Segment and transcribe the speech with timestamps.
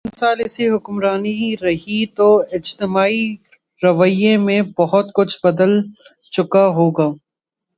[0.05, 3.23] پانچ سال ایسی حکمرانی رہی تو اجتماعی
[3.81, 5.71] رویوں میں بہت کچھ بدل
[6.31, 7.07] چکا ہو گا۔